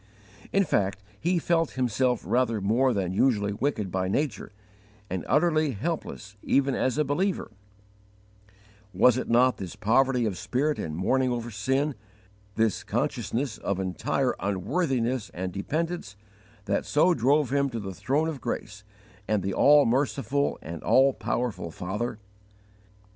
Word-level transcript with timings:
In 0.51 0.63
fact 0.63 1.03
he 1.19 1.37
felt 1.37 1.73
himself 1.77 2.23
rather 2.25 2.59
more 2.59 2.91
than 2.91 3.13
usually 3.13 3.53
wicked 3.53 3.91
by 3.91 4.07
nature, 4.07 4.51
and 5.11 5.23
utterly 5.29 5.73
helpless 5.73 6.35
even 6.41 6.73
as 6.73 6.97
a 6.97 7.03
believer: 7.05 7.51
was 8.95 9.15
it 9.19 9.29
not 9.29 9.57
this 9.57 9.75
poverty 9.75 10.25
of 10.25 10.39
spirit 10.39 10.79
and 10.79 10.95
mourning 10.95 11.31
over 11.31 11.51
sin, 11.51 11.93
this 12.55 12.83
consciousness 12.83 13.59
of 13.59 13.79
entire 13.79 14.33
unworthiness 14.39 15.29
and 15.35 15.53
dependence, 15.53 16.15
that 16.65 16.83
so 16.83 17.13
drove 17.13 17.51
him 17.53 17.69
to 17.69 17.79
the 17.79 17.93
throne 17.93 18.27
of 18.27 18.41
grace 18.41 18.83
and 19.27 19.43
the 19.43 19.53
all 19.53 19.85
merciful 19.85 20.57
and 20.63 20.81
all 20.81 21.13
powerful 21.13 21.69
Father? 21.69 22.17